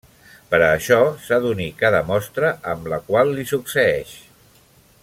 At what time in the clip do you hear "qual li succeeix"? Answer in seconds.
3.11-4.19